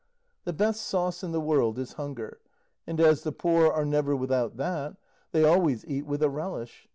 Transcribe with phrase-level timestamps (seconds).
[0.45, 2.39] The best sauce in the world is hunger,
[2.87, 4.97] and as the poor are never without that,
[5.31, 6.89] they always eat with a relish.